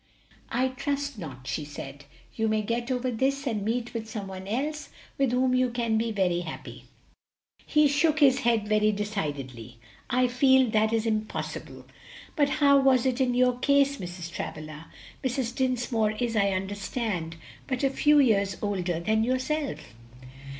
"I 0.49 0.69
trust 0.69 1.19
not," 1.19 1.45
she 1.45 1.63
said; 1.63 2.05
"you 2.35 2.47
may 2.47 2.63
get 2.63 2.89
over 2.89 3.11
this 3.11 3.45
and 3.45 3.61
meet 3.63 3.93
with 3.93 4.09
some 4.09 4.25
one 4.25 4.47
else 4.47 4.89
with 5.19 5.31
whom 5.31 5.53
you 5.53 5.69
can 5.69 5.95
be 5.99 6.11
very 6.11 6.39
happy." 6.39 6.85
He 7.67 7.87
shook 7.87 8.17
his 8.19 8.39
head 8.39 8.67
very 8.67 8.91
decidedly. 8.91 9.77
"I 10.09 10.27
feel 10.27 10.63
that 10.71 10.89
that 10.89 10.93
is 10.93 11.05
impossible. 11.05 11.85
But 12.35 12.49
how 12.49 12.79
was 12.79 13.05
it 13.05 13.21
in 13.21 13.35
your 13.35 13.53
own 13.53 13.59
case, 13.61 13.97
Mrs. 13.97 14.31
Travilla? 14.31 14.91
Mrs. 15.23 15.53
Dinsmore 15.53 16.13
is, 16.19 16.35
I 16.35 16.49
understand, 16.49 17.35
but 17.67 17.83
a 17.83 17.91
few 17.91 18.17
years 18.17 18.57
older 18.59 18.99
than 19.01 19.23
yourself." 19.23 19.93